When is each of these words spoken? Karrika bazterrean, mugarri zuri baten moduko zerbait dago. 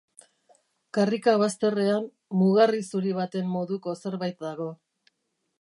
Karrika 0.97 1.35
bazterrean, 1.41 2.09
mugarri 2.39 2.83
zuri 2.87 3.15
baten 3.21 3.55
moduko 3.59 3.97
zerbait 4.07 4.45
dago. 4.49 4.71